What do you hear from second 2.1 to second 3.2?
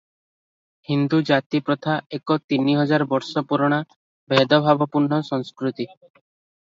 ଏକ ତିନି ହଜାର